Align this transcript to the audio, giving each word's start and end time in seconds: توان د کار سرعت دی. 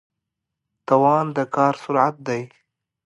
توان 0.87 1.25
د 1.35 1.37
کار 1.55 1.73
سرعت 1.83 2.15
دی. 2.27 2.41